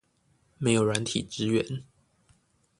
[0.57, 1.83] 沒有軟體支援